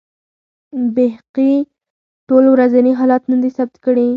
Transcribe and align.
بیهقي 0.95 1.51
ټول 2.27 2.43
ورځني 2.53 2.91
حالات 2.99 3.23
نه 3.31 3.37
دي 3.41 3.49
ثبت 3.57 3.75
کړي. 3.85 4.09